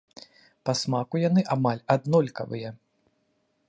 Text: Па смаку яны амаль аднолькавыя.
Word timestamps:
Па 0.69 0.73
смаку 0.81 1.21
яны 1.27 1.41
амаль 1.57 1.85
аднолькавыя. 1.97 2.69